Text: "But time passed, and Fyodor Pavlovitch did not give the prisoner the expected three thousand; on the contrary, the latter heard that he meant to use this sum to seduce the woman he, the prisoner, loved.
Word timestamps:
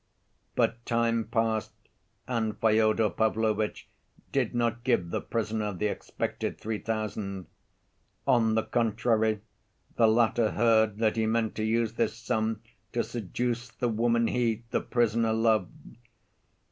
"But 0.55 0.83
time 0.83 1.25
passed, 1.25 1.75
and 2.27 2.57
Fyodor 2.59 3.11
Pavlovitch 3.11 3.87
did 4.31 4.55
not 4.55 4.83
give 4.83 5.11
the 5.11 5.21
prisoner 5.21 5.73
the 5.73 5.85
expected 5.89 6.57
three 6.59 6.79
thousand; 6.79 7.45
on 8.25 8.55
the 8.55 8.63
contrary, 8.63 9.41
the 9.97 10.07
latter 10.07 10.53
heard 10.53 10.97
that 10.97 11.17
he 11.17 11.27
meant 11.27 11.53
to 11.57 11.63
use 11.63 11.93
this 11.93 12.17
sum 12.17 12.61
to 12.93 13.03
seduce 13.03 13.69
the 13.69 13.89
woman 13.89 14.25
he, 14.29 14.63
the 14.71 14.81
prisoner, 14.81 15.33
loved. 15.33 15.97